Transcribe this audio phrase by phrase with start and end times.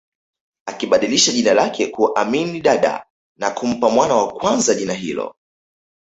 [0.65, 3.05] Akibadilisha jina lake kuwa Amin Dada
[3.37, 5.35] na kumpa mwana wa kwanza jina hilo